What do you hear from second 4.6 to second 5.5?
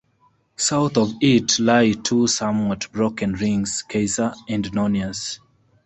Nonius.